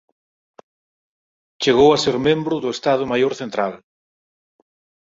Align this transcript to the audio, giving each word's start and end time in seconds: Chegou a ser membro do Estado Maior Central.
Chegou 1.65 1.89
a 1.93 2.01
ser 2.03 2.15
membro 2.27 2.55
do 2.63 2.69
Estado 2.77 3.03
Maior 3.11 3.33
Central. 3.41 3.73